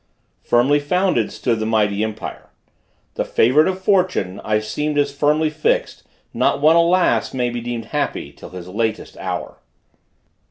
firmly 0.41 0.79
founded, 0.79 1.31
stood 1.31 1.59
The 1.59 1.67
mighty 1.67 2.03
empire; 2.03 2.49
the 3.13 3.23
favorite 3.23 3.67
of 3.67 3.83
fortune, 3.83 4.41
I 4.43 4.57
seemed 4.57 4.97
as 4.97 5.13
firmly 5.15 5.51
fixed; 5.51 6.01
not 6.33 6.59
one, 6.59 6.75
alas! 6.75 7.35
May 7.35 7.51
be 7.51 7.61
deemed 7.61 7.85
happy 7.85 8.31
'till 8.31 8.49
his 8.49 8.67
latest 8.67 9.15
hour. 9.17 9.59